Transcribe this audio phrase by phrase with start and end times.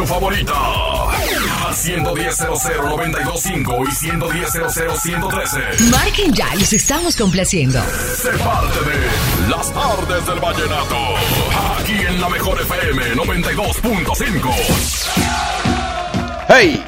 [0.00, 0.54] Tu favorita.
[1.66, 5.90] Al 110.00925 y 110.00113.
[5.90, 7.82] Marquen ya, los estamos complaciendo.
[8.16, 8.96] Sé parte de
[9.50, 10.96] Las tardes del vallenato.
[11.78, 14.54] Aquí en la mejor FM 92.5.
[16.48, 16.82] ¡Hey!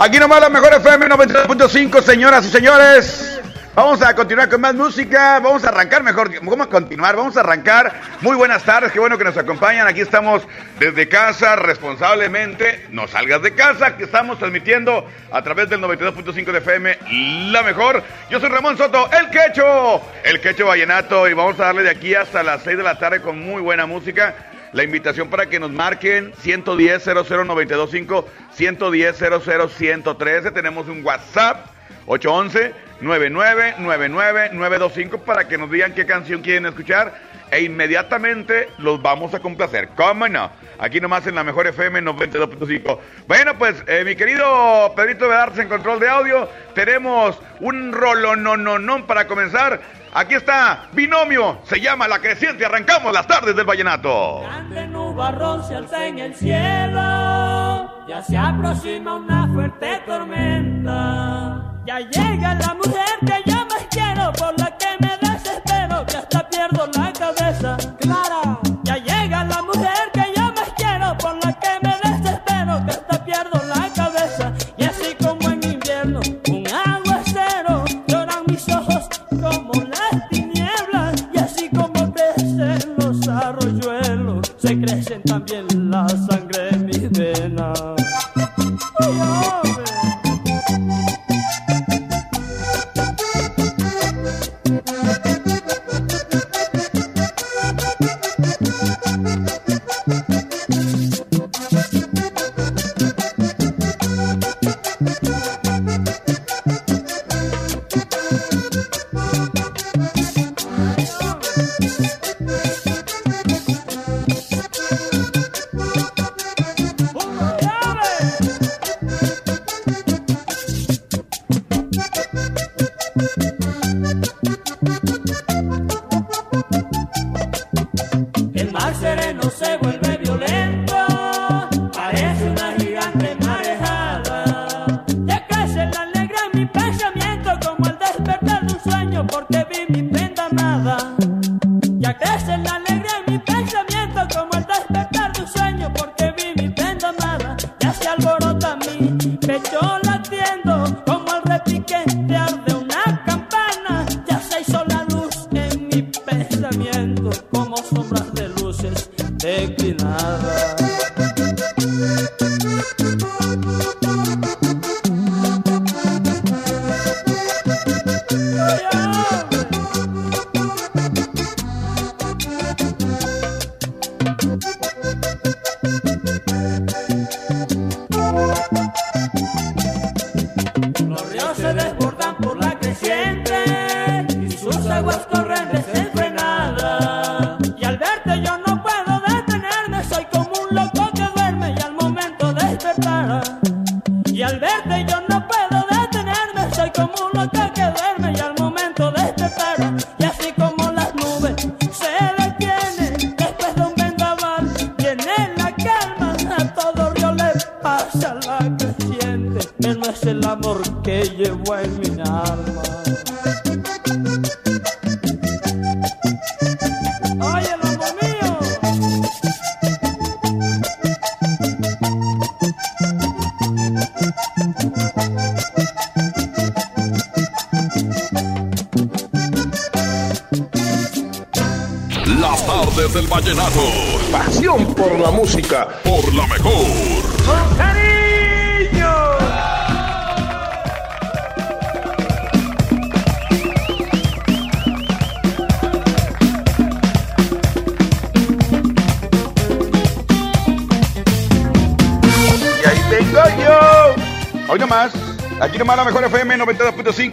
[0.00, 3.38] Aquí nomás la mejor FM 92.5, señoras y señores.
[3.78, 5.38] Vamos a continuar con más música.
[5.38, 6.34] Vamos a arrancar mejor.
[6.44, 7.14] ¿Cómo continuar?
[7.14, 8.00] Vamos a arrancar.
[8.22, 8.90] Muy buenas tardes.
[8.90, 9.86] Qué bueno que nos acompañan.
[9.86, 10.42] Aquí estamos
[10.80, 12.88] desde casa, responsablemente.
[12.90, 16.98] No salgas de casa, que estamos transmitiendo a través del 92.5 de FM,
[17.52, 18.02] la mejor.
[18.28, 20.02] Yo soy Ramón Soto, el Quecho.
[20.24, 21.28] El Quecho Vallenato.
[21.28, 23.86] Y vamos a darle de aquí hasta las 6 de la tarde con muy buena
[23.86, 24.34] música.
[24.72, 30.50] La invitación para que nos marquen 110 00925 110 00113.
[30.50, 31.64] Tenemos un WhatsApp
[32.06, 37.14] 811 999925 para que nos digan qué canción quieren escuchar
[37.50, 39.88] e inmediatamente los vamos a complacer.
[39.96, 40.50] ¿Cómo no?
[40.78, 42.98] Aquí nomás en la mejor FM 92.5.
[43.26, 48.56] Bueno, pues eh, mi querido Pedrito Bedarse en control de audio, tenemos un rolo no
[48.56, 49.80] no no para comenzar.
[50.14, 54.40] Aquí está Binomio, se llama La Creciente, arrancamos las tardes del vallenato.
[54.42, 61.74] Grande nubarrón se alza en el cielo, ya se aproxima una fuerte tormenta.
[61.86, 63.67] Ya llega la mujer que yo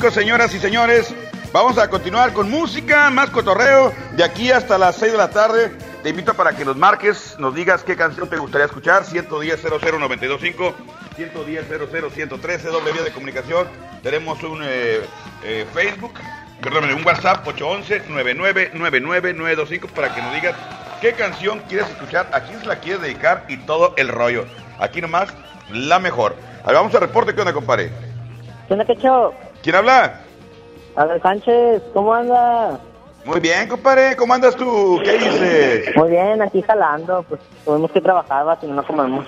[0.05, 1.15] 92.5, señoras y señores.
[1.51, 5.71] Vamos a continuar con música, más cotorreo, de aquí hasta las 6 de la tarde.
[6.03, 9.03] Te invito para que nos marques, nos digas qué canción te gustaría escuchar.
[9.03, 10.75] 110 00925
[11.15, 11.65] 110
[12.13, 13.67] 113 doble vía de comunicación.
[14.03, 15.01] Tenemos un eh,
[15.43, 16.13] eh, Facebook,
[16.61, 18.03] perdón, un WhatsApp 811
[18.73, 20.55] 925 para que nos digas
[21.01, 24.45] qué canción quieres escuchar, a quién se la quieres dedicar y todo el rollo.
[24.79, 25.29] Aquí nomás,
[25.71, 26.35] la mejor.
[26.63, 27.91] A ver, vamos al reporte, ¿qué onda, compadre?
[28.67, 28.85] ¿Qué onda?
[29.65, 30.21] ¿Quién habla?
[30.95, 32.79] Abel Sánchez, ¿cómo anda?
[33.25, 35.01] Muy bien, compadre, ¿cómo andas tú?
[35.03, 35.95] ¿Qué dices?
[35.95, 39.25] Muy bien, aquí jalando, pues tenemos que trabajar, va, si no, no comemos.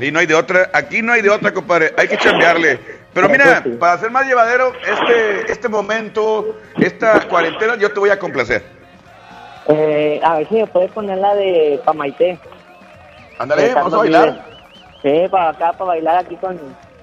[0.00, 2.80] Y no hay de otra, aquí no hay de otra, compadre, hay que cambiarle.
[3.14, 3.70] Pero mira, sí.
[3.78, 8.64] para hacer más llevadero este, este momento, esta cuarentena, yo te voy a complacer.
[9.68, 12.36] Eh, a ver si me puedes poner la de Pamaité.
[13.38, 14.44] Ándale, vamos a bailar.
[15.02, 16.58] Sí, para acá, para bailar aquí con,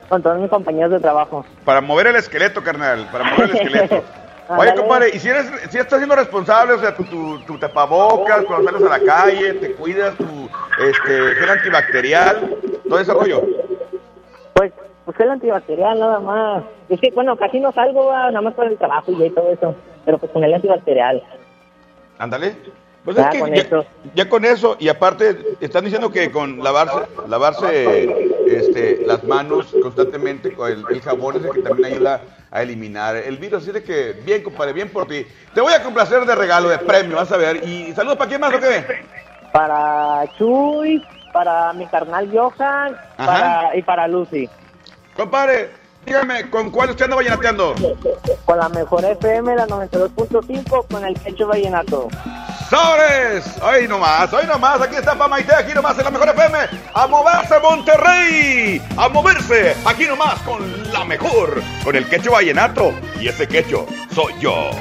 [0.09, 1.45] con todos mis compañeros de trabajo.
[1.63, 4.03] Para mover el esqueleto, carnal, para mover el esqueleto.
[4.47, 8.45] Oye, compadre, y si eres, si estás siendo responsable, o sea, tu, tu, tu tapabocas,
[8.45, 10.49] cuando sales a la calle, te cuidas, tu
[10.83, 12.55] este, gel antibacterial,
[12.87, 13.41] todo ese rollo.
[14.53, 14.71] Pues,
[15.03, 16.63] pues el antibacterial nada más.
[16.89, 19.75] Es que, bueno, casi no salgo, nada más para el trabajo y todo eso.
[20.05, 21.23] Pero pues con el antibacterial.
[22.19, 22.55] Ándale.
[23.05, 23.85] Pues Ya, es que con ya, eso.
[24.15, 26.97] ya con eso, y aparte, están diciendo que con lavarse,
[27.27, 28.09] lavarse
[28.47, 33.15] este, las manos constantemente con el, el jabón es el que también ayuda a eliminar
[33.15, 33.61] el virus.
[33.61, 35.25] Así de que, bien, compadre, bien por ti.
[35.53, 37.63] Te voy a complacer de regalo, de premio, vas a ver.
[37.67, 38.83] Y saludos para quién más, ¿o qué?
[39.53, 44.49] Para Chuy, para mi carnal Johan para, y para Lucy.
[45.15, 45.69] Compadre,
[46.05, 47.75] dígame, ¿con cuál usted anda vallenateando?
[48.45, 52.07] Con la mejor FM, la 92.5, con el Quecho Vallenato.
[52.69, 53.45] ¡Sobres!
[53.61, 56.57] Hoy nomás, hoy nomás, aquí está Pamaité, aquí nomás en la mejor FM.
[56.95, 58.81] ¡A moverse Monterrey!
[58.97, 59.75] ¡A moverse!
[59.85, 62.91] Aquí nomás con la mejor, con el quecho vallenato.
[63.21, 64.71] Y ese quecho soy yo.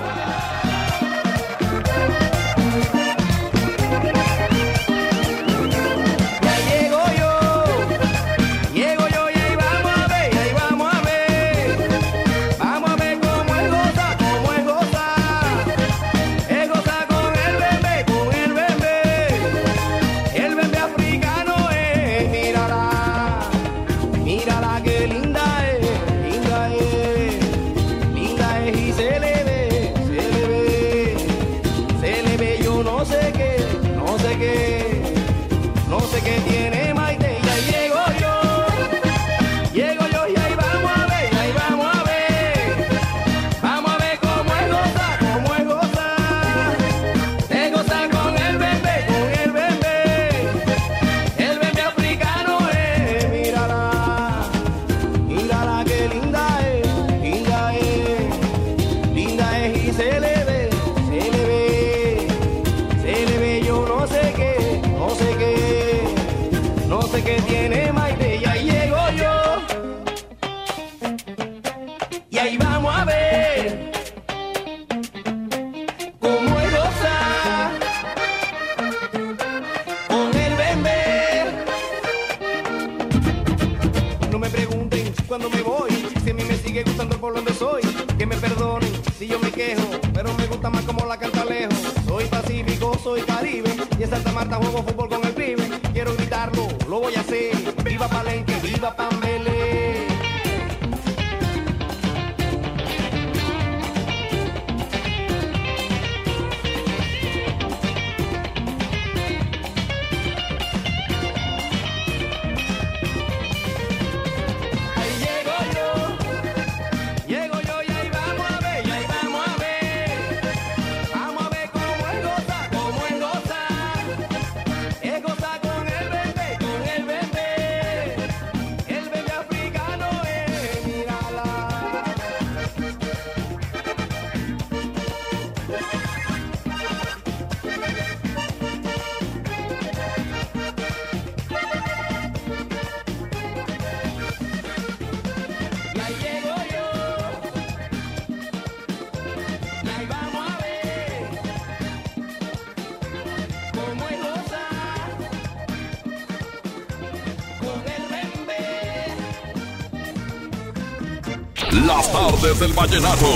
[162.45, 163.27] Tardes del vallenato.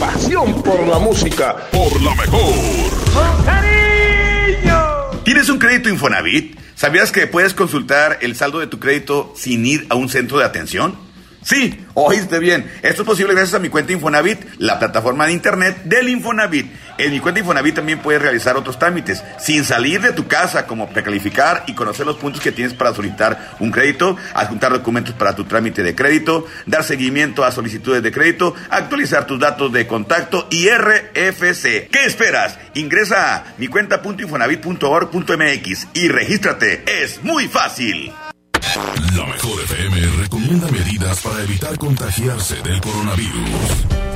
[0.00, 1.54] Pasión por la música.
[1.70, 2.52] Por la mejor.
[5.24, 6.58] ¿Tienes un crédito Infonavit?
[6.74, 10.46] ¿Sabías que puedes consultar el saldo de tu crédito sin ir a un centro de
[10.46, 10.98] atención?
[11.42, 12.68] Sí, oíste bien.
[12.82, 16.66] Esto es posible gracias a mi cuenta Infonavit, la plataforma de internet del Infonavit.
[16.98, 20.88] En mi cuenta Infonavit también puedes realizar otros trámites sin salir de tu casa, como
[20.88, 25.44] precalificar y conocer los puntos que tienes para solicitar un crédito, adjuntar documentos para tu
[25.44, 30.68] trámite de crédito, dar seguimiento a solicitudes de crédito, actualizar tus datos de contacto y
[30.68, 31.88] RFC.
[31.90, 32.58] ¿Qué esperas?
[32.74, 36.84] Ingresa a mi cuenta.infonavit.org.mx y regístrate.
[37.02, 38.12] Es muy fácil.
[39.16, 44.15] La mejor FM recomienda medidas para evitar contagiarse del coronavirus.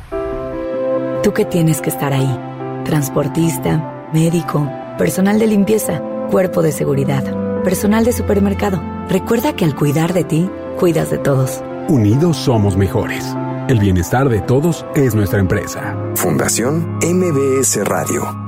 [1.23, 2.39] Tú que tienes que estar ahí.
[2.83, 6.01] Transportista, médico, personal de limpieza,
[6.31, 7.23] cuerpo de seguridad,
[7.63, 8.81] personal de supermercado.
[9.07, 10.49] Recuerda que al cuidar de ti,
[10.79, 11.63] cuidas de todos.
[11.87, 13.35] Unidos somos mejores.
[13.67, 15.95] El bienestar de todos es nuestra empresa.
[16.15, 18.40] Fundación MBS Radio.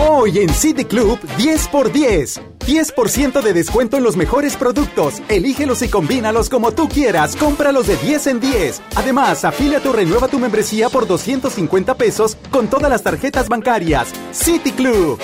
[0.00, 2.40] Hoy en City Club 10 por 10.
[2.60, 5.20] 10% de descuento en los mejores productos.
[5.28, 7.34] Elígelos y combínalos como tú quieras.
[7.34, 8.80] Cómpralos de 10 en 10.
[8.94, 14.12] Además, afíliate o renueva tu membresía por 250 pesos con todas las tarjetas bancarias.
[14.30, 15.18] City Club.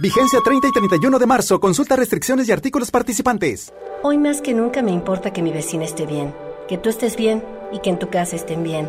[0.00, 1.60] Vigencia 30 y 31 de marzo.
[1.60, 3.74] Consulta restricciones y artículos participantes.
[4.02, 6.32] Hoy más que nunca me importa que mi vecina esté bien,
[6.66, 8.88] que tú estés bien y que en tu casa estén bien.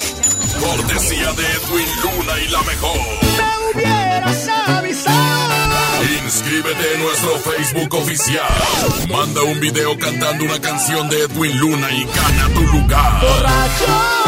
[0.61, 2.97] Cortesía de Edwin Luna y la mejor.
[3.37, 5.51] Me hubieras avisado.
[6.23, 8.47] Inscríbete en nuestro Facebook oficial.
[9.09, 13.21] Manda un video cantando una canción de Edwin Luna y gana tu lugar.
[13.21, 13.87] Borracho,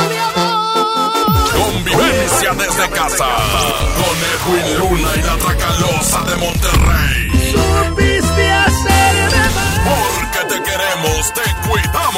[0.09, 1.13] mi amor.
[1.53, 3.25] Convivencia desde casa.
[3.99, 7.31] Con Edwin Luna y la Tracalosa de Monterrey.
[7.51, 9.81] Supiste hacerme mal.
[9.85, 12.02] Porque te queremos, te cuidamos.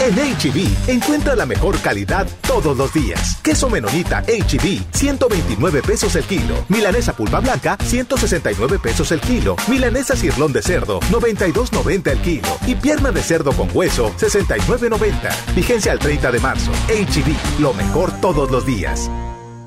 [0.00, 3.36] En HB, encuentra la mejor calidad todos los días.
[3.42, 6.54] Queso menonita HB, 129 pesos el kilo.
[6.70, 9.56] Milanesa pulpa blanca, 169 pesos el kilo.
[9.68, 12.48] Milanesa cirlón de cerdo, 92.90 el kilo.
[12.66, 15.54] Y pierna de cerdo con hueso, 69.90.
[15.54, 16.72] Vigencia al 30 de marzo.
[16.88, 19.10] HB, lo mejor todos los días.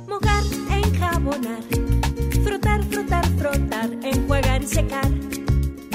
[0.08, 1.62] Mojar, enjabonar,
[2.44, 5.33] frotar, frotar, frotar, enjuagar y secar.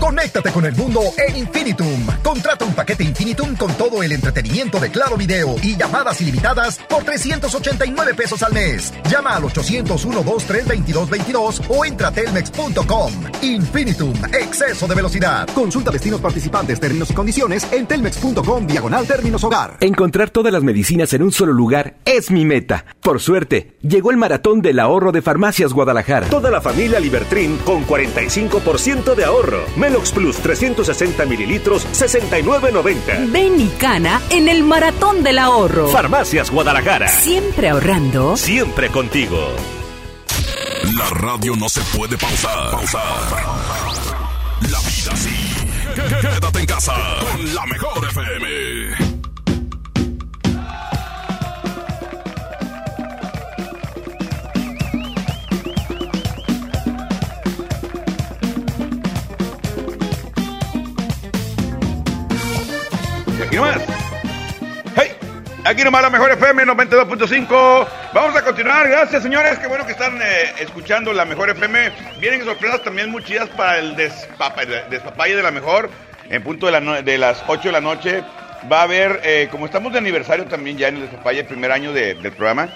[0.00, 2.06] Conéctate con el mundo en Infinitum.
[2.22, 7.04] Contrata un paquete Infinitum con todo el entretenimiento de Claro Video y llamadas ilimitadas por
[7.04, 8.92] 389 pesos al mes.
[9.10, 13.12] Llama al 801-223-2222 o entra a telmex.com.
[13.42, 15.48] Infinitum, exceso de velocidad.
[15.54, 19.78] Consulta destinos participantes, términos y condiciones en telmex.com diagonal términos hogar.
[19.80, 22.84] Encontrar todas las medicinas en un solo lugar es mi meta.
[23.00, 26.28] Por suerte, llegó el maratón del ahorro de Farmacias Guadalajara.
[26.28, 29.60] Toda la familia Libertrin con 45% de ahorro.
[29.86, 33.30] Melox Plus 360 mililitros, 69.90.
[33.30, 35.86] Ven y cana en el maratón del ahorro.
[35.86, 37.06] Farmacias Guadalajara.
[37.06, 38.36] Siempre ahorrando.
[38.36, 39.54] Siempre contigo.
[40.96, 42.72] La radio no se puede pausar.
[42.72, 43.02] Pausar.
[44.62, 45.54] La vida sí.
[45.94, 48.85] Quédate en casa con la mejor FM.
[65.64, 67.88] Aquí nomás la mejor FM 92.5.
[68.14, 68.88] Vamos a continuar.
[68.88, 69.58] Gracias, señores.
[69.58, 71.90] Qué bueno que están eh, escuchando la mejor FM.
[72.20, 75.90] Vienen sorpresas también muy chidas para el despapa- el despapalle de la mejor.
[76.30, 78.22] En punto de, la no- de las 8 de la noche.
[78.70, 81.72] Va a haber, eh, como estamos de aniversario también ya en el despapalle, el primer
[81.72, 82.68] año de- del programa.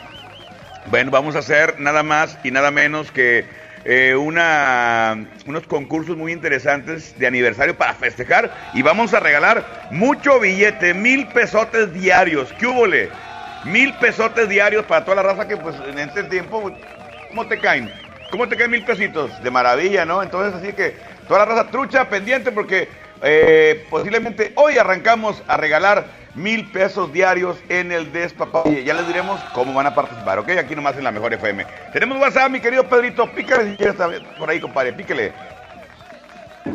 [0.87, 3.45] Bueno, vamos a hacer nada más y nada menos que
[3.85, 10.39] eh, una, unos concursos muy interesantes de aniversario para festejar y vamos a regalar mucho
[10.39, 12.53] billete, mil pesotes diarios.
[12.59, 13.11] ¿Qué húbole?
[13.65, 16.73] Mil pesotes diarios para toda la raza que pues en este tiempo,
[17.29, 17.91] ¿cómo te caen?
[18.31, 19.43] ¿Cómo te caen mil pesitos?
[19.43, 20.23] De maravilla, ¿no?
[20.23, 20.95] Entonces así que
[21.31, 22.89] toda la raza trucha pendiente porque
[23.23, 28.83] eh, posiblemente hoy arrancamos a regalar mil pesos diarios en el despapalle.
[28.83, 30.51] Ya les diremos cómo van a participar, ¿ok?
[30.59, 31.65] Aquí nomás en la mejor FM.
[31.93, 33.31] Tenemos WhatsApp, mi querido Pedrito.
[33.31, 33.95] Pícale si quieres
[34.37, 34.93] por ahí, compadre.
[34.93, 35.33] Píquele.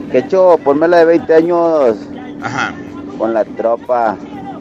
[0.09, 1.97] Quecho, ponme la de 20 años.
[2.41, 2.74] Ajá.
[3.17, 4.15] Con la tropa.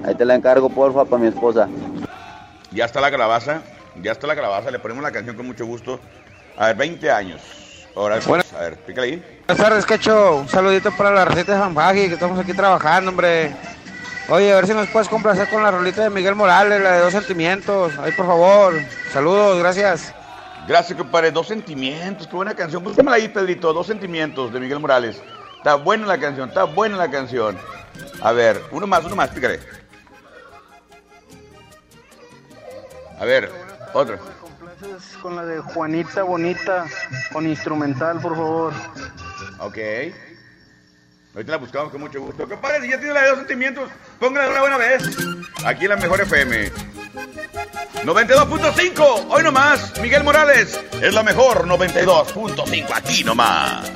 [0.04, 1.68] Ahí te la encargo, porfa, para mi esposa.
[2.72, 3.62] Ya está la calabaza.
[4.02, 4.72] Ya está la calabaza.
[4.72, 6.00] Le ponemos la canción con mucho gusto.
[6.56, 7.86] A ver, 20 años.
[7.94, 9.33] Ahora, pues, a ver, pícale ahí.
[9.46, 10.36] Buenas tardes, Quecho.
[10.36, 13.54] Un saludito para la receta de Fanfagi, que estamos aquí trabajando, hombre.
[14.30, 17.00] Oye, a ver si nos puedes complacer con la rolita de Miguel Morales, la de
[17.00, 17.92] dos sentimientos.
[17.98, 18.72] Ahí, por favor.
[19.12, 20.14] Saludos, gracias.
[20.66, 21.30] Gracias, compadre.
[21.30, 22.82] Dos sentimientos, qué buena canción.
[22.82, 23.74] Búscamela ahí, Pedrito.
[23.74, 25.20] Dos sentimientos de Miguel Morales.
[25.58, 27.58] Está buena la canción, está buena la canción.
[28.22, 29.60] A ver, uno más, uno más, pícale.
[33.20, 33.52] A ver,
[33.92, 34.18] otro.
[35.20, 36.86] Con la de Juanita Bonita,
[37.30, 38.72] con instrumental, por favor.
[39.58, 39.78] Ok.
[41.34, 42.48] Ahorita la buscamos con mucho gusto.
[42.48, 45.02] Compadre, si ya tiene la de dos sentimientos, póngala de una buena vez.
[45.64, 46.70] Aquí en la mejor FM.
[48.04, 50.78] 92.5, hoy nomás, Miguel Morales.
[51.00, 53.90] Es la mejor 92.5, aquí nomás.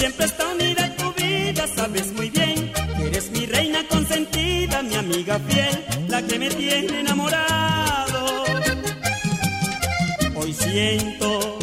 [0.00, 5.38] Siempre está unida tu vida, sabes muy bien que eres mi reina consentida, mi amiga
[5.46, 8.20] fiel, la que me tiene enamorado.
[10.36, 11.58] Hoy siento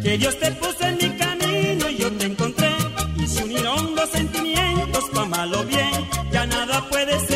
[0.00, 2.72] que Dios te puso en mi camino y yo te encontré
[3.16, 7.35] y se unieron los sentimientos, pa' mal o bien, ya nada puede separarnos.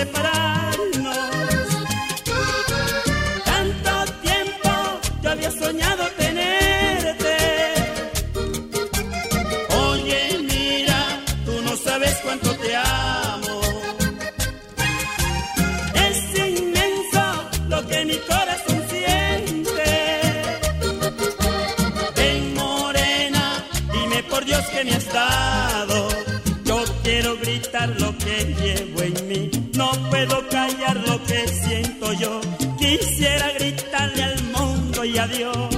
[32.13, 32.41] Yo.
[32.79, 35.69] Quisiera gritarle al mundo y a Dios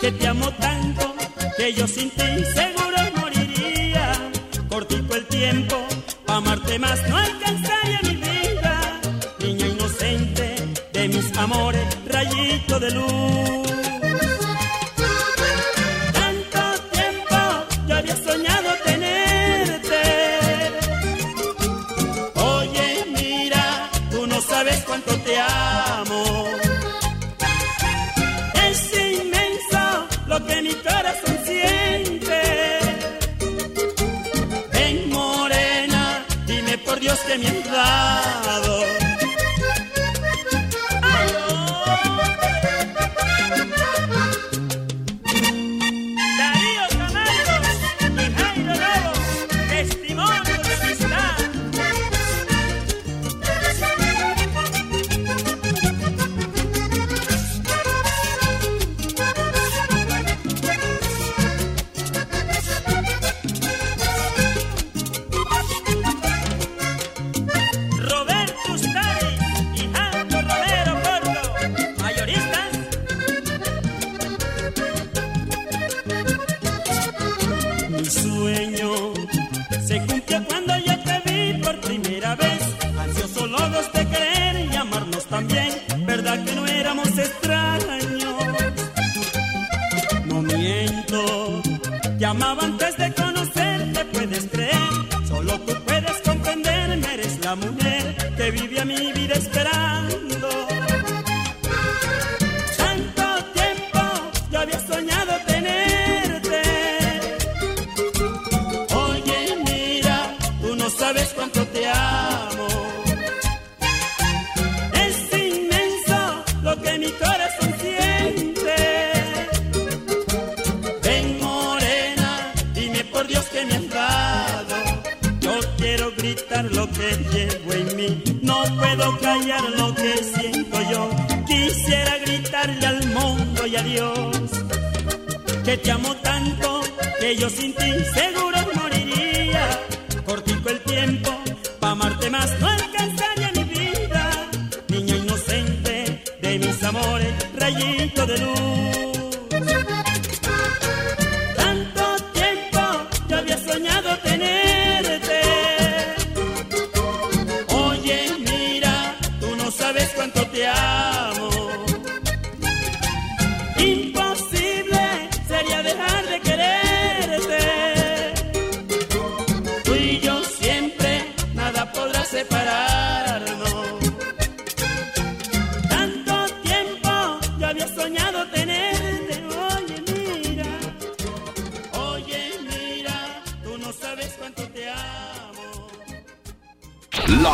[0.00, 1.14] que te amo tanto
[1.56, 3.15] que yo sin ti seguro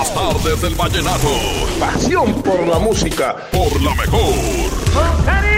[0.03, 1.29] Las tardes del vallenato.
[1.79, 3.37] Pasión por la música.
[3.53, 5.52] Por la mejor.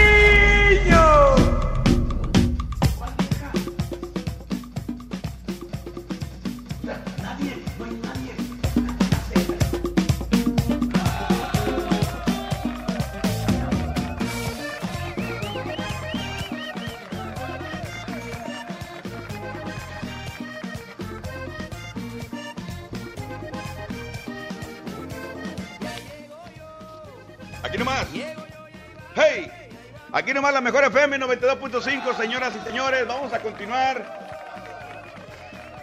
[30.65, 33.07] Mejor FM 92.5, señoras y señores.
[33.07, 34.03] Vamos a continuar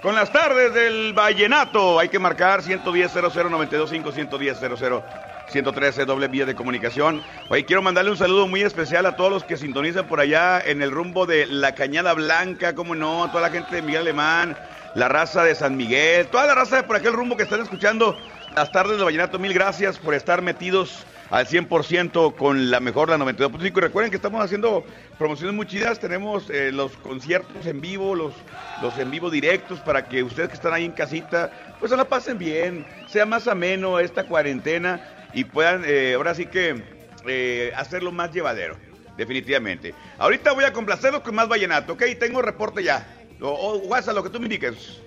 [0.02, 2.00] con las tardes del Vallenato.
[2.00, 5.04] Hay que marcar 110 00925 110 00
[5.50, 7.22] 113 doble vía de comunicación.
[7.48, 10.82] Hoy quiero mandarle un saludo muy especial a todos los que sintonizan por allá en
[10.82, 14.58] el rumbo de la Cañada Blanca, como no, toda la gente de Miguel Alemán,
[14.96, 18.18] la raza de San Miguel, toda la raza de por aquel rumbo que están escuchando
[18.56, 19.38] las tardes del Vallenato.
[19.38, 23.78] Mil gracias por estar metidos al 100% con la mejor, la 92.5.
[23.78, 24.84] Y recuerden que estamos haciendo
[25.18, 25.98] promociones muy chidas.
[25.98, 28.34] Tenemos eh, los conciertos en vivo, los,
[28.82, 32.04] los en vivo directos para que ustedes que están ahí en casita, pues se la
[32.04, 36.82] pasen bien, sea más ameno esta cuarentena y puedan, eh, ahora sí que,
[37.26, 38.76] eh, hacerlo más llevadero,
[39.16, 39.94] definitivamente.
[40.18, 42.02] Ahorita voy a complacerlos con más vallenato, ¿ok?
[42.20, 43.06] Tengo reporte ya.
[43.40, 45.00] O, o WhatsApp, lo que tú me indiques.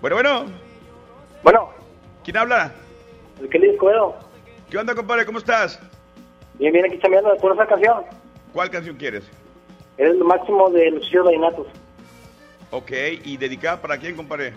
[0.00, 0.46] Bueno, bueno.
[1.42, 1.70] Bueno.
[2.24, 2.72] ¿Quién habla?
[3.40, 4.25] El que le Escobedo.
[4.70, 5.24] ¿Qué onda, compadre?
[5.24, 5.78] ¿Cómo estás?
[6.54, 8.02] Bien, bien, aquí chambeando de pura esa canción.
[8.52, 9.24] ¿Cuál canción quieres?
[9.96, 11.66] Eres lo máximo de los chicos vallenatos.
[12.70, 12.90] Ok,
[13.24, 14.52] ¿y dedicada para quién, compadre?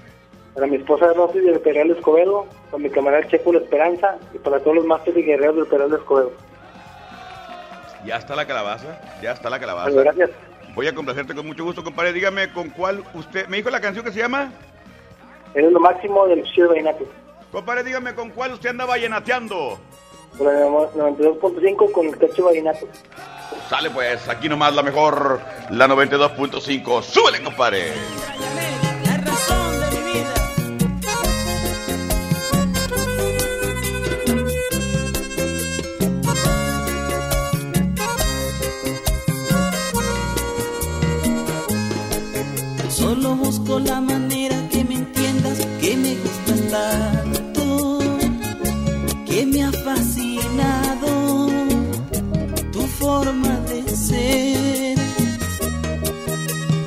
[0.56, 4.60] Para mi esposa Rosy del Imperial Escobedo, para mi camarada Checo La Esperanza y para
[4.60, 6.32] todos los másteres y guerreros del Imperial Escobedo.
[8.06, 9.92] Ya está la calabaza, ya está la calabaza.
[9.92, 10.32] Bueno, gracias.
[10.74, 12.14] Voy a complacerte con mucho gusto, compadre.
[12.14, 13.48] Dígame con cuál usted...
[13.48, 14.52] ¿Me dijo la canción que se llama?
[15.54, 17.08] Eres lo máximo de los chicos vallenatos.
[17.52, 19.80] Compadre, dígame con cuál usted anda vallenateando.
[20.40, 22.88] Por el 92.5 con el cacho vallenato.
[23.70, 27.04] Sale pues, aquí nomás la mejor, la 92.5.
[27.04, 27.94] ¡Súbele, compadre!
[29.06, 30.34] La razón de mi vida.
[42.90, 44.02] Solo busco la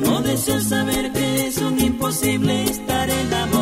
[0.01, 3.62] No deseo saber que es un imposible estar enamorado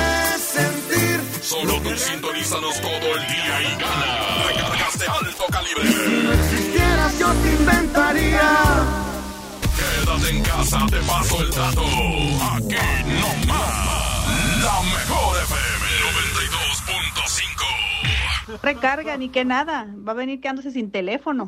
[1.51, 4.47] Solo tú sintonízanos todo el día y gana.
[4.47, 5.83] Recargas de alto calibre.
[5.85, 8.49] Si no existieras, yo te inventaría.
[9.75, 11.81] Quédate en casa, te paso el dato.
[11.81, 12.75] Aquí
[13.19, 14.63] no más.
[14.63, 15.83] La mejor FM
[18.53, 18.61] 92.5.
[18.63, 19.87] Recarga, ni que nada.
[20.07, 21.47] Va a venir quedándose sin teléfono.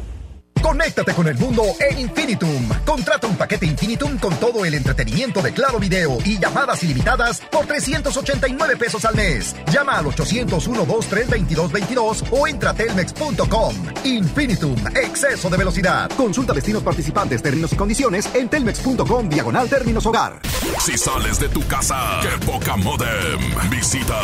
[0.61, 2.69] Conéctate con el mundo en Infinitum.
[2.85, 7.65] Contrata un paquete Infinitum con todo el entretenimiento de Claro Video y llamadas ilimitadas por
[7.65, 9.55] 389 pesos al mes.
[9.71, 13.75] Llama al 801-223-2222 o entra a telmex.com.
[14.03, 16.09] Infinitum, exceso de velocidad.
[16.15, 20.39] Consulta destinos participantes, términos y condiciones en telmex.com diagonal términos hogar.
[20.79, 23.39] Si sales de tu casa, qué poca modem.
[23.69, 24.15] Visita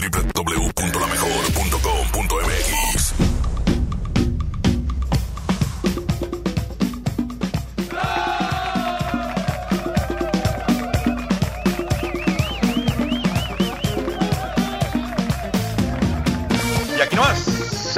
[0.00, 1.89] www.lamejor.com.mx.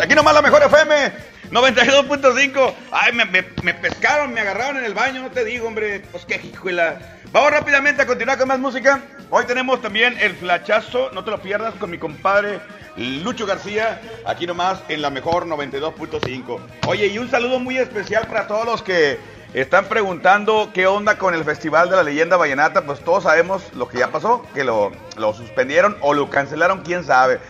[0.02, 1.12] aquí nomás la mejor FM
[1.50, 2.74] 92.5.
[2.90, 6.00] Ay, me, me- pescaron, me agarraron en el baño, no te digo, hombre.
[6.10, 6.98] Pues qué hijuela.
[7.32, 9.00] Vamos rápidamente a continuar con más música.
[9.30, 12.60] Hoy tenemos también el flachazo, no te lo pierdas, con mi compadre
[12.96, 16.60] Lucho García, aquí nomás en la mejor 92.5.
[16.86, 19.18] Oye, y un saludo muy especial para todos los que
[19.54, 22.82] están preguntando qué onda con el Festival de la Leyenda Vallenata.
[22.82, 27.02] Pues todos sabemos lo que ya pasó, que lo, lo suspendieron o lo cancelaron, quién
[27.04, 27.40] sabe.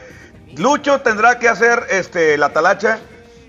[0.57, 2.99] Lucho tendrá que hacer este, la talacha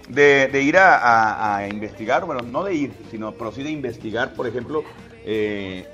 [0.08, 4.84] de, de ir a, investigar, bueno, no de ir, sino procede a investigar, por ejemplo,
[5.26, 5.86] eh,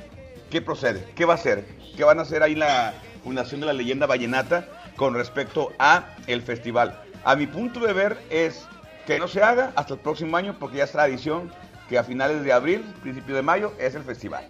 [0.52, 1.66] qué procede, qué va a hacer,
[1.98, 2.94] qué van a hacer ahí la
[3.24, 7.02] Fundación de la Leyenda Vallenata con respecto a el festival.
[7.24, 8.68] A mi punto de ver es
[9.08, 11.52] que no se haga hasta el próximo año porque ya es tradición
[11.90, 14.48] que a finales de abril, principio de mayo, es el festival.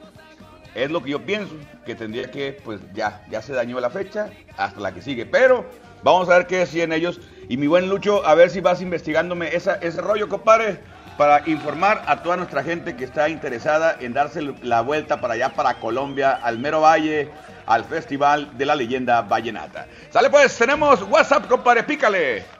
[0.76, 4.30] Es lo que yo pienso, que tendría que, pues ya, ya se dañó la fecha,
[4.58, 5.26] hasta la que sigue.
[5.26, 5.66] Pero
[6.04, 7.20] vamos a ver qué deciden ellos.
[7.48, 10.80] Y mi buen Lucho, a ver si vas investigándome ese rollo, compadre,
[11.18, 15.50] para informar a toda nuestra gente que está interesada en darse la vuelta para allá,
[15.50, 17.30] para Colombia, al Mero Valle,
[17.66, 19.88] al Festival de la Leyenda Vallenata.
[20.12, 22.59] Sale pues, tenemos WhatsApp, compadre, pícale.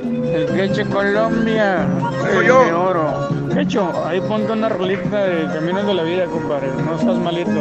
[0.00, 1.86] El Queche Colombia,
[2.20, 2.64] Soy el yo.
[2.64, 3.28] de oro.
[3.54, 7.60] Quecho, ahí ponte una rolita de Caminos de la Vida, compadre, no estás malito.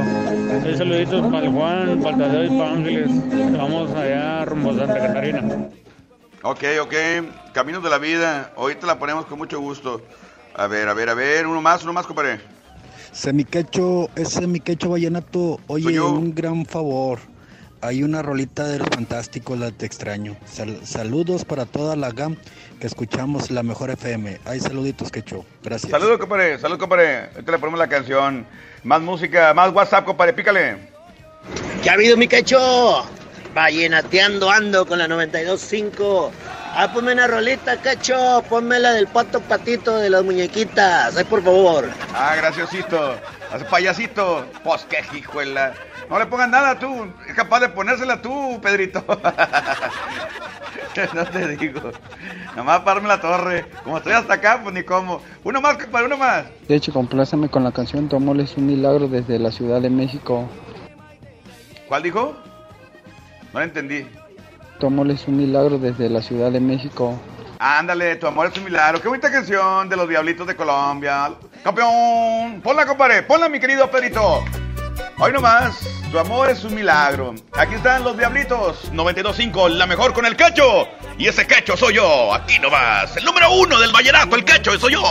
[0.65, 3.09] Hay saluditos para el Juan, para el Tadeo y para Ángeles.
[3.57, 5.41] Vamos allá rumbo a Santa Catarina.
[6.43, 6.93] Ok, ok.
[7.53, 8.51] Caminos de la vida.
[8.55, 10.01] Ahorita la ponemos con mucho gusto.
[10.55, 11.45] A ver, a ver, a ver.
[11.45, 12.39] Uno más, uno más, compadre.
[13.11, 17.19] Semiquecho, ese Semiquecho Vallenato, oye, un gran favor.
[17.81, 20.35] Hay una rolita de los fantásticos, la Te extraño.
[20.45, 22.37] Sal- saludos para toda la GAM
[22.79, 24.39] que escuchamos la mejor FM.
[24.45, 25.45] Hay saluditos, Quecho.
[25.63, 25.89] Gracias.
[25.91, 26.59] Saludos, compadre.
[26.59, 27.29] Saludos, compadre.
[27.33, 28.45] Ahorita le ponemos la canción.
[28.83, 30.33] Más música, más WhatsApp, compadre.
[30.33, 30.77] Pícale.
[31.81, 33.03] ¿Qué ha habido, mi cacho?
[33.55, 36.29] Vallenateando ando con la 92.5.
[36.73, 38.43] Ah, ponme una rolita, cacho.
[38.47, 41.17] Ponme la del pato patito de las muñequitas.
[41.17, 41.89] Ay, por favor.
[42.13, 43.15] Ah, graciosito.
[43.51, 44.45] Hace payasito.
[44.63, 45.73] Pues qué hijuela.
[46.11, 47.07] No le pongas nada tú.
[47.25, 49.01] Es capaz de ponérsela tú, Pedrito.
[51.13, 51.91] no te digo.
[52.53, 53.65] Nomás pararme la torre.
[53.85, 55.21] Como estoy hasta acá, pues ni cómo.
[55.45, 56.43] Uno más, compadre, uno más.
[56.67, 59.89] De hecho, compláceme con la canción Tu amor es un milagro desde la Ciudad de
[59.89, 60.49] México.
[61.87, 62.35] ¿Cuál dijo?
[63.53, 64.05] No la entendí.
[64.81, 67.17] Tu amor es un milagro desde la Ciudad de México.
[67.57, 69.01] Ándale, tu amor es un milagro.
[69.01, 71.31] Qué bonita canción de los Diablitos de Colombia.
[71.63, 72.59] Campeón.
[72.61, 73.23] Ponla, compadre.
[73.23, 74.43] Ponla, mi querido Pedrito.
[75.23, 77.35] Hoy nomás, tu amor es un milagro.
[77.51, 78.91] Aquí están los Diablitos.
[78.91, 80.87] 92.5, la mejor con el cacho.
[81.15, 82.33] Y ese cacho soy yo.
[82.33, 83.15] Aquí nomás.
[83.17, 85.03] El número uno del vallenato, el cacho, soy yo.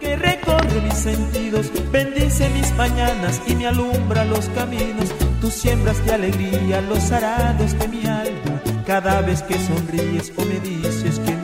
[0.00, 5.14] que recorre mis sentidos, bendice mis mañanas y me alumbra los caminos.
[5.40, 8.62] Tú siembras de alegría los arados de mi alma.
[8.86, 11.37] Cada vez que sonríes o me dices que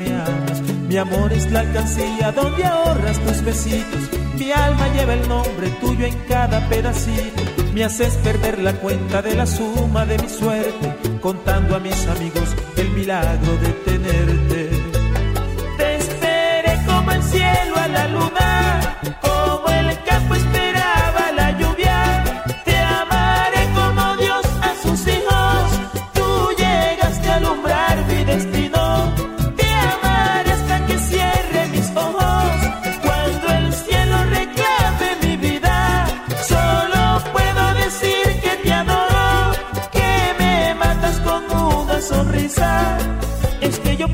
[0.94, 4.10] mi amor es la alcancía donde ahorras tus besitos.
[4.38, 7.42] Mi alma lleva el nombre tuyo en cada pedacito.
[7.74, 12.48] Me haces perder la cuenta de la suma de mi suerte, contando a mis amigos
[12.76, 14.70] el milagro de tenerte.
[15.78, 18.98] Te esperé a la luna,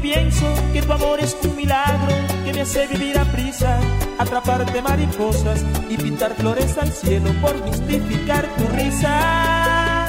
[0.00, 3.78] pienso que tu amor es un milagro que me hace vivir a prisa,
[4.18, 10.06] atraparte mariposas y pintar flores al cielo por justificar tu risa.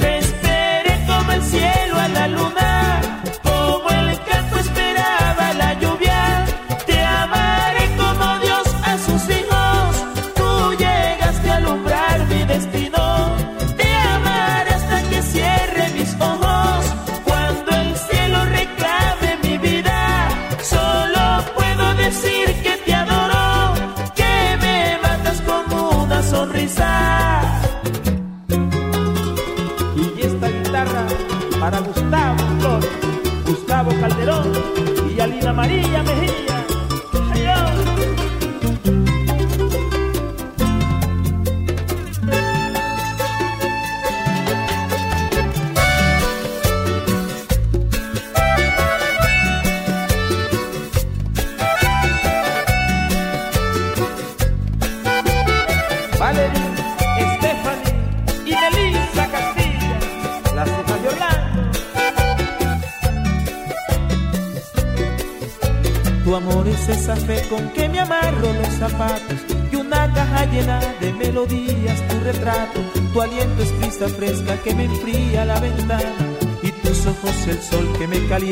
[0.00, 2.73] Te esperé como el cielo a la luna,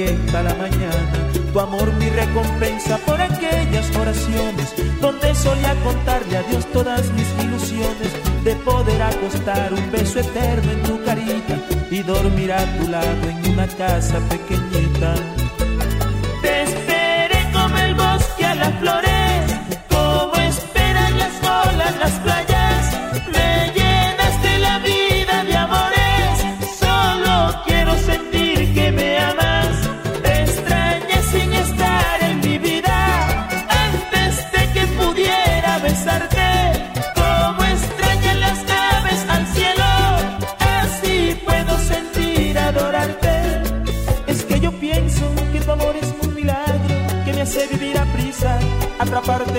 [0.07, 1.13] la mañana.
[1.53, 8.11] Tu amor mi recompensa por aquellas oraciones donde solía contarle a Dios todas mis ilusiones
[8.43, 11.57] de poder acostar un beso eterno en tu carita
[11.91, 14.72] y dormir a tu lado en una casa pequeñita.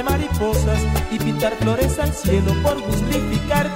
[0.04, 0.80] Mariposas
[1.12, 3.73] y pintar flores al cielo por justificar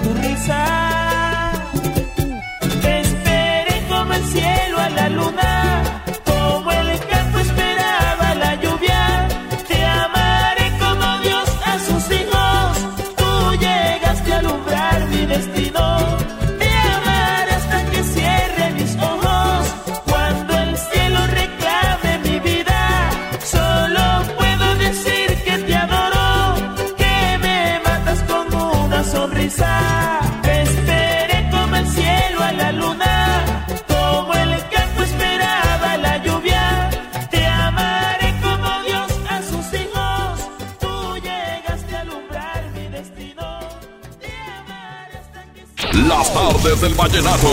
[46.82, 47.48] Del vallenato.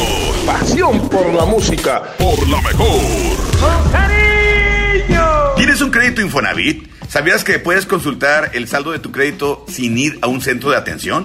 [0.44, 2.02] Pasión por la música.
[2.18, 3.00] Por la mejor.
[5.56, 6.90] ¿Tienes un crédito Infonavit?
[7.08, 10.76] ¿Sabías que puedes consultar el saldo de tu crédito sin ir a un centro de
[10.76, 11.24] atención?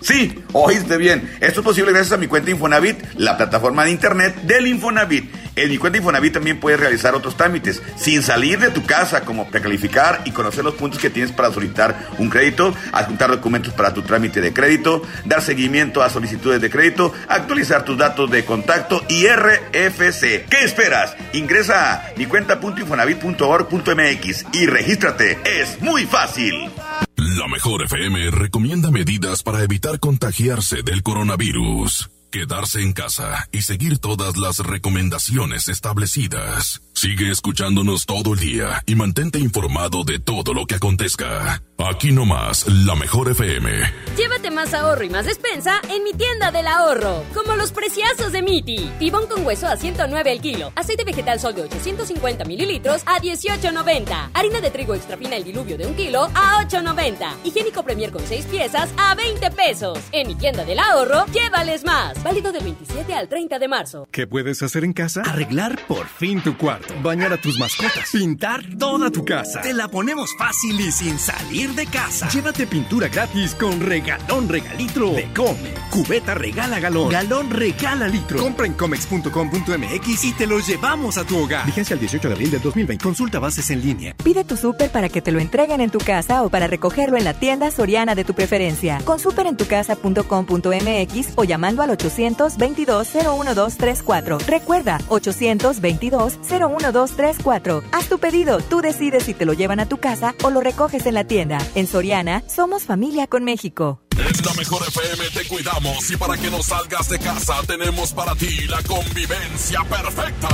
[0.00, 1.28] Sí, oíste bien.
[1.40, 5.28] Esto es posible gracias a mi cuenta Infonavit, la plataforma de internet del Infonavit.
[5.60, 9.50] En mi cuenta Infonavit también puedes realizar otros trámites sin salir de tu casa, como
[9.50, 14.00] precalificar y conocer los puntos que tienes para solicitar un crédito, adjuntar documentos para tu
[14.00, 19.26] trámite de crédito, dar seguimiento a solicitudes de crédito, actualizar tus datos de contacto y
[19.26, 20.46] RFC.
[20.48, 21.14] ¿Qué esperas?
[21.34, 25.40] Ingresa a mi cuenta.infonavit.org.mx y regístrate.
[25.44, 26.70] Es muy fácil.
[27.16, 32.08] La mejor FM recomienda medidas para evitar contagiarse del coronavirus.
[32.30, 36.80] Quedarse en casa y seguir todas las recomendaciones establecidas.
[36.94, 41.60] Sigue escuchándonos todo el día y mantente informado de todo lo que acontezca.
[41.88, 43.70] Aquí nomás, la mejor FM.
[44.16, 47.24] Llévate más ahorro y más despensa en mi tienda del ahorro.
[47.32, 48.90] Como los preciazos de Miti.
[48.98, 50.72] Tibón con hueso a 109 el kilo.
[50.76, 54.30] Aceite vegetal sol de 850 mililitros a 18.90.
[54.34, 57.36] Harina de trigo extra fina el diluvio de un kilo a 8.90.
[57.44, 59.98] Higiénico Premier con 6 piezas a 20 pesos.
[60.12, 62.22] En mi tienda del ahorro, llévales más.
[62.22, 64.06] Válido del 27 al 30 de marzo.
[64.10, 65.22] ¿Qué puedes hacer en casa?
[65.22, 66.92] Arreglar por fin tu cuarto.
[67.02, 69.62] bañar a tus mascotas, pintar toda tu casa.
[69.62, 72.28] Te la ponemos fácil y sin salir de casa.
[72.28, 75.70] Llévate pintura gratis con regalón regalitro de Come.
[75.90, 78.40] Cubeta regala galón, galón regala litro.
[78.40, 81.66] Compra en comex.com.mx y te lo llevamos a tu hogar.
[81.66, 83.02] Vigencia el 18 de abril del 2020.
[83.02, 84.14] Consulta bases en línea.
[84.22, 87.24] Pide tu súper para que te lo entreguen en tu casa o para recogerlo en
[87.24, 89.00] la tienda soriana de tu preferencia.
[89.04, 94.46] Con superentucasa.com.mx o llamando al 822-01234.
[94.46, 97.82] Recuerda, 822-01234.
[97.92, 101.04] Haz tu pedido, tú decides si te lo llevan a tu casa o lo recoges
[101.06, 101.59] en la tienda.
[101.74, 104.00] En Soriana, somos familia con México.
[104.16, 108.34] En la mejor FM te cuidamos y para que no salgas de casa tenemos para
[108.34, 110.48] ti la convivencia perfecta.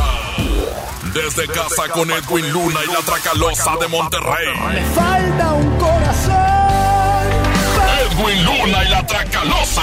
[1.13, 4.85] Desde casa con Edwin Luna y la Tracalosa de Monterrey.
[4.95, 6.37] Falta un corazón.
[8.11, 9.83] Edwin Luna y la Tracalosa.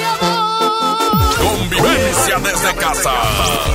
[1.81, 3.11] Convivencia desde casa.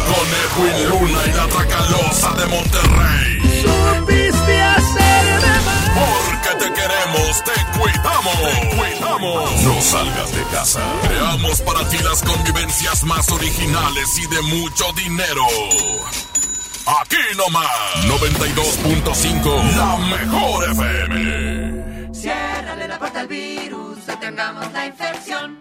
[0.07, 3.63] Con Edwin Luna y la Tracalosa de Monterrey.
[3.63, 5.57] Supiste hacerme.
[5.95, 8.37] Porque te queremos, te cuidamos.
[8.43, 9.63] Te cuidamos.
[9.63, 10.81] No salgas de casa.
[11.09, 15.43] Creamos para ti las convivencias más originales y de mucho dinero.
[17.01, 17.67] Aquí nomás,
[18.05, 22.15] 92.5, la mejor FM.
[22.15, 25.61] Ciérrale la puerta al virus, detengamos la infección.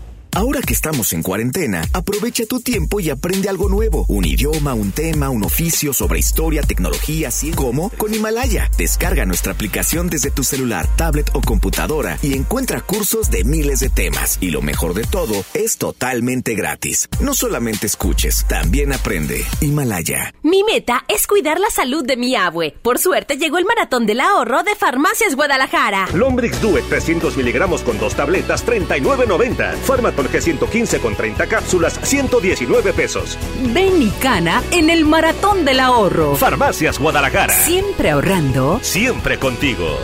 [0.33, 4.05] Ahora que estamos en cuarentena, aprovecha tu tiempo y aprende algo nuevo.
[4.07, 8.71] Un idioma, un tema, un oficio sobre historia, tecnología, así como con Himalaya.
[8.77, 13.89] Descarga nuestra aplicación desde tu celular, tablet o computadora y encuentra cursos de miles de
[13.89, 14.37] temas.
[14.39, 17.09] Y lo mejor de todo, es totalmente gratis.
[17.19, 19.45] No solamente escuches, también aprende.
[19.59, 20.33] Himalaya.
[20.43, 22.73] Mi meta es cuidar la salud de mi abue.
[22.81, 26.07] Por suerte llegó el maratón del ahorro de Farmacias Guadalajara.
[26.13, 29.75] Lombrix Due 300 miligramos con dos tabletas, 39.90.
[30.21, 33.37] Farmatol G115 con 30 cápsulas, 119 pesos.
[33.73, 36.35] Ven y cana en el maratón del ahorro.
[36.35, 37.53] Farmacias Guadalajara.
[37.53, 38.79] Siempre ahorrando.
[38.81, 39.97] Siempre contigo.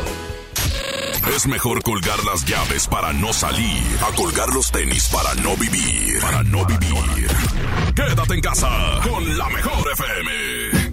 [1.36, 6.22] Es mejor colgar las llaves para no salir, a colgar los tenis para no vivir,
[6.22, 7.28] para no vivir.
[7.94, 8.70] Quédate en casa
[9.04, 10.87] con la mejor FM.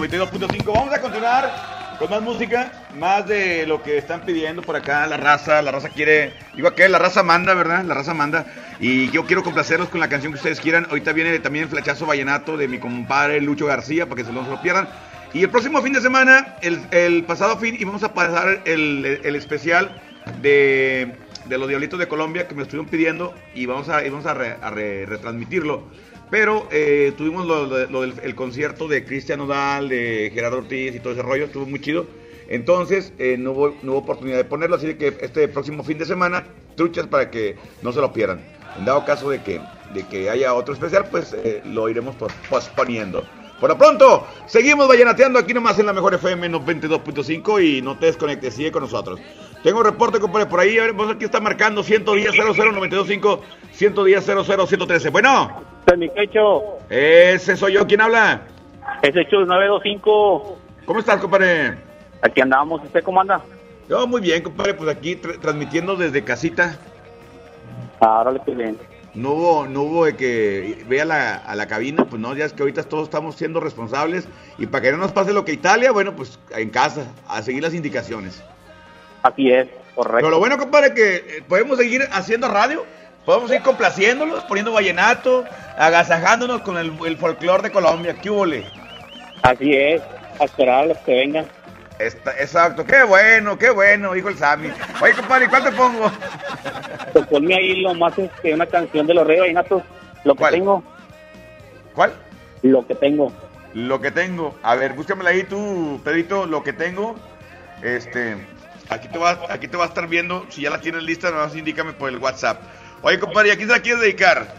[0.00, 0.64] 92.5.
[0.74, 5.18] Vamos a continuar con más música, más de lo que están pidiendo por acá la
[5.18, 5.60] raza.
[5.60, 7.84] La raza quiere, digo que la raza manda, ¿verdad?
[7.84, 8.46] La raza manda.
[8.80, 10.86] Y yo quiero complacerlos con la canción que ustedes quieran.
[10.88, 14.42] Ahorita viene también el flechazo vallenato de mi compadre Lucho García, para que se no
[14.42, 14.88] lo pierdan.
[15.34, 20.00] Y el próximo fin de semana, el, pasado fin, íbamos a pasar el, el especial
[20.40, 24.26] de, de los Diablitos de Colombia que me estuvieron pidiendo y vamos a, y vamos
[24.26, 25.84] a, re- a re- retransmitirlo.
[26.30, 31.12] Pero eh, tuvimos lo, del el concierto de Cristian Nodal, de Gerardo Ortiz y todo
[31.12, 32.06] ese rollo, estuvo muy chido.
[32.48, 36.44] Entonces eh, no, hubo, oportunidad de ponerlo, así que este próximo fin de semana,
[36.76, 38.40] truchas para que no se lo pierdan.
[38.78, 39.60] En dado caso de que,
[39.92, 43.24] de que haya otro especial, pues eh, lo iremos pos- posponiendo.
[43.60, 48.54] Por pronto, seguimos vallenateando aquí nomás en la mejor FM 92.5 y no te desconectes,
[48.54, 49.20] sigue con nosotros.
[49.62, 53.40] Tengo reporte, compadre, por ahí, a ver, vamos a ver quién está marcando 110 00925
[53.72, 55.10] 110 00113.
[55.10, 55.62] Bueno.
[55.98, 56.78] mi quecho.
[56.88, 58.42] Ese soy yo, ¿quién habla?
[59.02, 60.58] Ese Chus 925.
[60.86, 61.76] ¿Cómo estás, compadre?
[62.22, 63.40] Aquí andamos, ¿usted cómo anda?
[63.88, 66.78] Yo muy bien, compadre, pues aquí tra- transmitiendo desde casita.
[68.00, 68.78] Ahora le bien.
[69.12, 72.52] No hubo, no hubo de que vea la, a la cabina, pues no, ya es
[72.52, 75.90] que ahorita todos estamos siendo responsables y para que no nos pase lo que Italia,
[75.90, 78.42] bueno, pues en casa, a seguir las indicaciones.
[79.22, 80.16] Así es, correcto.
[80.18, 82.84] Pero lo bueno, compadre, que eh, podemos seguir haciendo radio,
[83.24, 85.44] podemos ir complaciéndolos, poniendo vallenato,
[85.76, 88.14] agasajándonos con el, el folclore de Colombia.
[88.20, 88.46] ¿Qué hubo?
[88.46, 88.64] le?
[89.42, 90.02] Así es,
[90.40, 91.46] a esperar a los que vengan.
[91.98, 94.70] Está- exacto, qué bueno, qué bueno, dijo el Sammy.
[95.02, 96.10] Oye, compadre, ¿cuál te pongo?
[97.12, 99.82] Pues ponme ahí lo más, este, una canción de los Reyes Vallenatos.
[100.24, 100.82] Lo que tengo.
[101.94, 102.12] ¿Cuál?
[102.62, 103.32] Lo que tengo.
[103.74, 104.54] Lo que tengo.
[104.62, 107.16] A ver, búscamela ahí tú, Pedrito, lo que tengo.
[107.82, 108.36] Este,
[108.90, 110.44] aquí te va, aquí te va a estar viendo.
[110.50, 112.60] Si ya la tienes lista, nada más indícame por el WhatsApp.
[113.02, 114.54] Oye, compadre, ¿y ¿a quién se la quieres dedicar?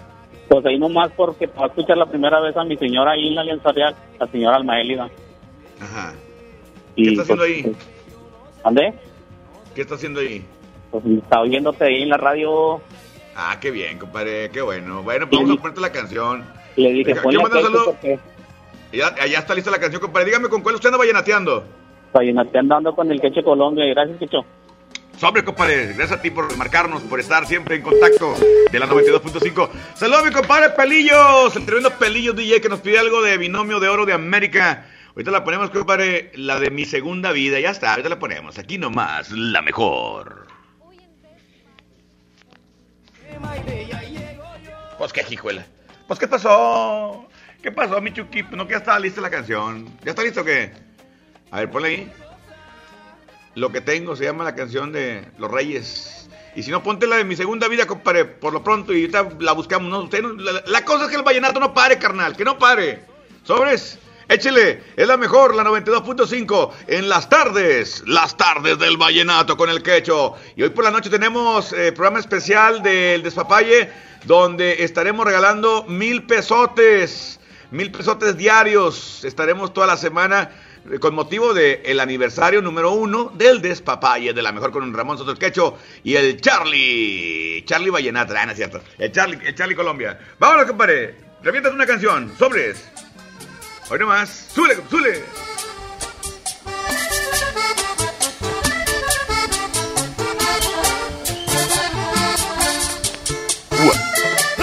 [0.48, 3.36] Pues ahí nomás porque va a escuchar la primera vez a mi señora ahí en
[3.36, 5.10] la Alianza Real, la señora Almaélida.
[5.80, 6.14] Ajá.
[6.96, 7.76] Y, ¿Qué está haciendo pues, ahí?
[8.64, 8.94] ¿Ande?
[9.76, 10.44] ¿Qué está haciendo ahí?
[10.90, 12.82] Pues está oyéndote ahí en la radio.
[13.36, 15.04] Ah, qué bien, compadre, qué bueno.
[15.04, 16.46] Bueno, pues vamos a ponerte la canción.
[16.76, 17.98] Le dije, ponle aquel saludo.
[18.92, 20.26] Ya, ya está lista la canción, compadre.
[20.26, 21.64] Dígame con cuál usted anda vallenateando.
[22.12, 23.86] Vallenateando ando con el Queche Colombia.
[23.86, 24.46] Gracias, Quecho.
[25.18, 25.94] Sobre, compadre.
[25.94, 28.34] Gracias a ti por marcarnos, por estar siempre en contacto
[28.72, 29.70] de la 92.5.
[29.94, 33.88] Saludos mi compadre Pelillos, el tremendo Pelillos DJ que nos pide algo de Binomio de
[33.88, 34.88] Oro de América.
[35.10, 37.60] Ahorita la ponemos, compadre, la de mi segunda vida.
[37.60, 38.58] Ya está, ahorita la ponemos.
[38.58, 40.48] Aquí nomás, la mejor.
[44.98, 45.66] Pues qué hijuela.
[46.08, 47.28] Pues qué pasó.
[47.62, 48.44] ¿Qué pasó, mi Chucky?
[48.52, 49.88] No que ya estaba lista la canción.
[50.04, 50.72] ¿Ya está listo o qué?
[51.52, 52.12] A ver, ponle ahí.
[53.56, 56.30] Lo que tengo se llama la canción de Los Reyes.
[56.56, 59.28] Y si no, ponte la de mi segunda vida, compadre, por lo pronto, y ahorita
[59.40, 59.90] la buscamos.
[59.90, 60.00] ¿no?
[60.04, 60.24] Usted
[60.66, 63.04] la, cosa es que el vallenato no pare, carnal, que no pare.
[63.44, 64.00] Sobres,
[64.30, 69.84] échele, es la mejor, la 92.5, en las tardes, las tardes del vallenato con el
[69.84, 70.36] quecho.
[70.56, 73.90] Y hoy por la noche tenemos eh, programa especial del Despapalle,
[74.24, 77.42] donde estaremos regalando mil pesotes,
[77.72, 79.26] mil pesotes diarios.
[79.26, 80.52] Estaremos toda la semana
[81.00, 85.78] con motivo del aniversario número uno del Despapalle, de la mejor con Ramón Soto Quecho
[86.04, 90.20] y el Charlie, Charlie Vallenata, ah, es cierto, el Charlie, el Charlie Colombia.
[90.40, 92.90] Vámonos, compadre, revientas una canción, sobres.
[93.90, 95.24] Hoy nomás, sule, sule.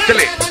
[0.08, 0.47] Chale.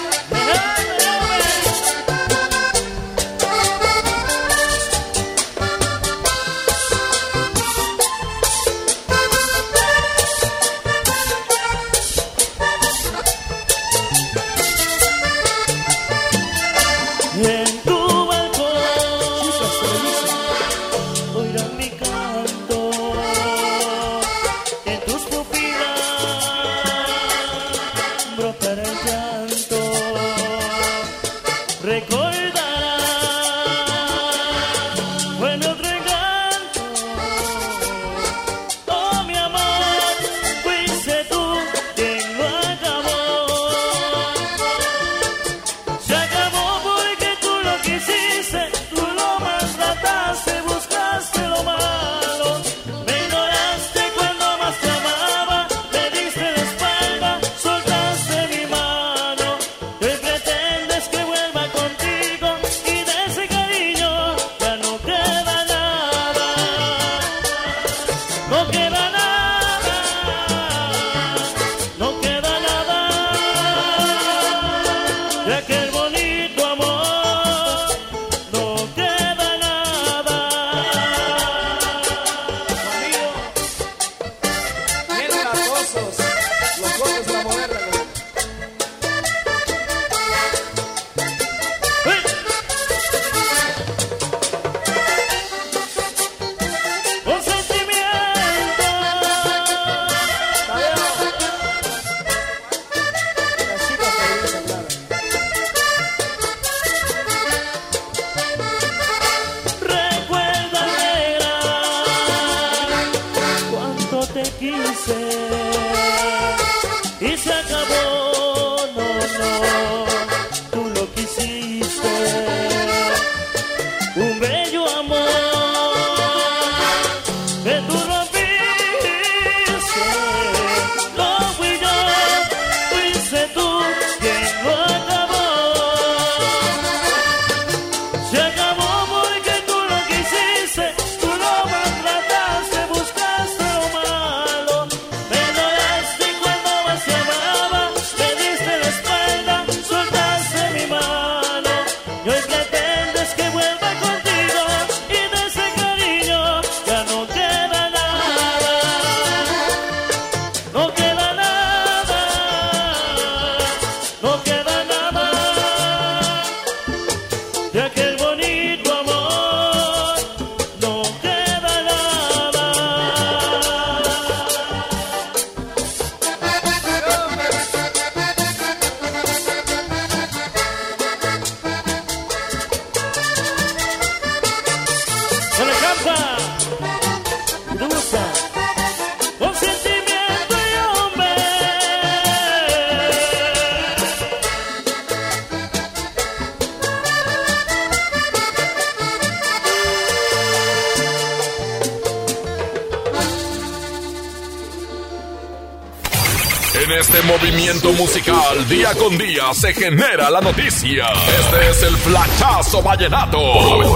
[207.68, 211.08] Movimiento musical, día con día, se genera la noticia.
[211.38, 213.38] Este es el Flachazo Vallenato.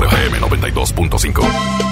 [0.04, 1.42] FM 92.5.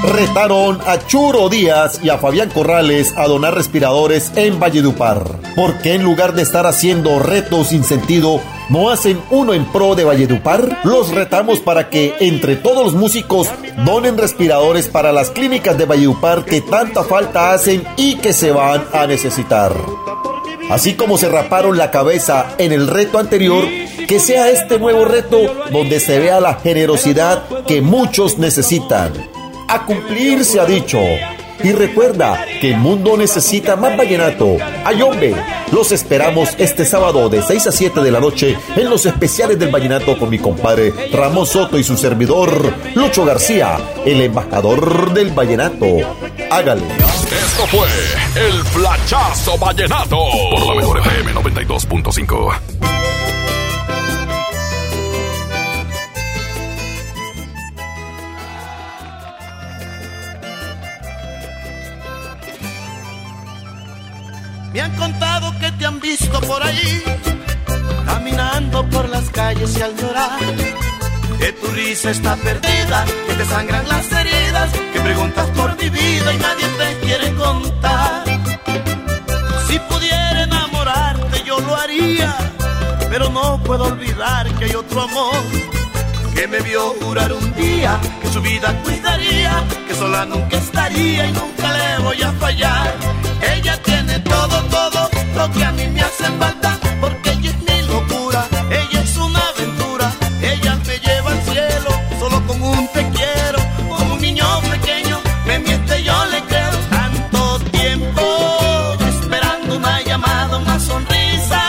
[0.03, 5.23] Retaron a Churo Díaz y a Fabián Corrales a donar respiradores en Valledupar.
[5.55, 10.03] Porque en lugar de estar haciendo retos sin sentido, no hacen uno en pro de
[10.03, 10.81] Valledupar?
[10.83, 13.47] Los retamos para que entre todos los músicos
[13.85, 18.83] donen respiradores para las clínicas de Valledupar que tanta falta hacen y que se van
[18.91, 19.73] a necesitar.
[20.69, 23.65] Así como se raparon la cabeza en el reto anterior,
[24.07, 25.37] que sea este nuevo reto
[25.71, 29.11] donde se vea la generosidad que muchos necesitan.
[29.67, 30.99] A cumplir se ha dicho.
[31.63, 34.57] Y recuerda que el mundo necesita más vallenato.
[34.85, 35.35] Ayombe,
[35.71, 39.69] los esperamos este sábado de 6 a 7 de la noche en los especiales del
[39.69, 45.85] vallenato con mi compadre Ramón Soto y su servidor Lucho García, el embajador del vallenato.
[46.49, 46.83] Hágale.
[46.83, 47.87] Esto fue
[48.35, 50.17] el Flachazo Vallenato.
[50.51, 52.98] Por la mejor FM 92.5.
[64.73, 67.03] Me han contado que te han visto por ahí,
[68.05, 70.39] caminando por las calles y al llorar.
[71.39, 76.33] Que tu risa está perdida, que te sangran las heridas, que preguntas por mi vida
[76.33, 78.23] y nadie te quiere contar.
[79.67, 82.35] Si pudiera enamorarte yo lo haría,
[83.09, 85.33] pero no puedo olvidar que hay otro amor
[86.35, 91.31] que me vio jurar un día que su vida cuidaría, que sola nunca estaría y
[91.33, 92.95] nunca le voy a fallar.
[93.41, 97.87] Ella tiene todo, todo lo que a mí me hace falta, porque ella es mi
[97.87, 103.59] locura, ella es una aventura, ella me lleva al cielo, solo con un te quiero,
[103.95, 106.77] como un niño pequeño, me miente yo le creo.
[106.89, 108.21] Tanto tiempo
[109.07, 111.61] esperando una llamada, una sonrisa,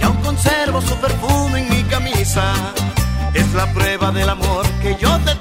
[0.00, 2.54] y aún conservo su perfume en mi camisa.
[3.34, 5.35] Es la prueba del amor que yo te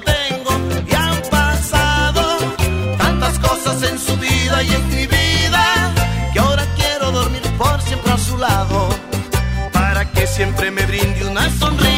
[10.46, 11.95] siempre me brinde una sonrisa.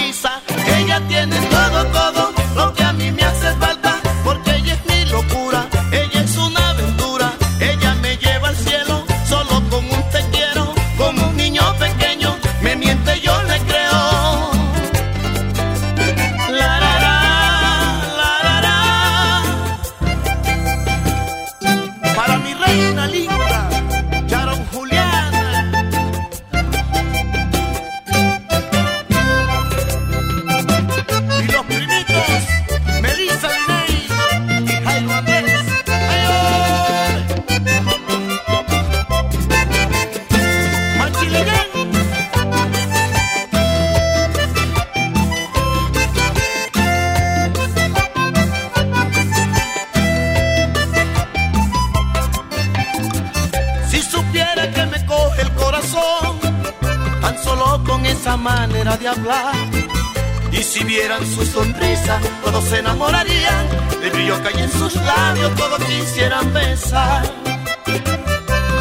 [60.51, 63.67] Y si vieran su sonrisa, todos se enamorarían.
[64.01, 67.23] El brillo que hay en sus labios, todos quisieran besar.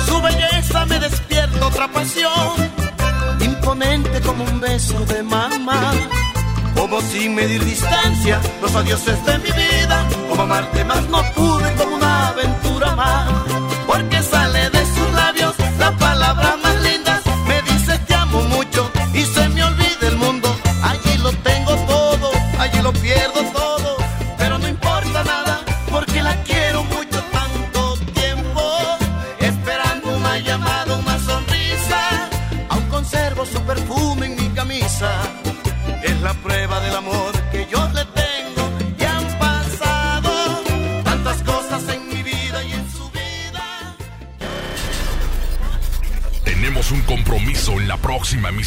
[0.07, 2.55] Su belleza me despierta otra pasión,
[3.40, 5.92] imponente como un beso de mamá.
[6.76, 10.07] Como sin medir distancia, los adioses de mi vida.
[10.28, 13.28] Como amarte más no pude, como una aventura más.
[13.86, 16.66] Porque sale de sus labios la palabra más